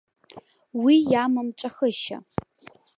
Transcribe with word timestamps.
Уи 0.83 0.95
иамам 1.11 1.47
ҵәахышьа. 1.57 2.17